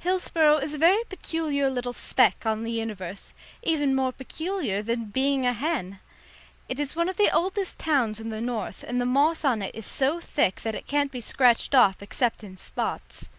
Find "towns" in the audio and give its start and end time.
7.78-8.20